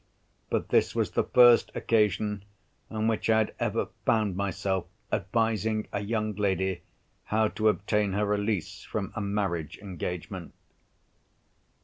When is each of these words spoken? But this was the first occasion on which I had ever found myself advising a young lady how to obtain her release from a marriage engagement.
But 0.49 0.69
this 0.69 0.95
was 0.95 1.11
the 1.11 1.23
first 1.25 1.71
occasion 1.75 2.43
on 2.89 3.07
which 3.07 3.29
I 3.29 3.37
had 3.37 3.53
ever 3.59 3.89
found 4.03 4.35
myself 4.35 4.87
advising 5.11 5.85
a 5.93 5.99
young 5.99 6.33
lady 6.33 6.81
how 7.25 7.49
to 7.49 7.69
obtain 7.69 8.13
her 8.13 8.25
release 8.25 8.81
from 8.81 9.11
a 9.15 9.21
marriage 9.21 9.77
engagement. 9.77 10.55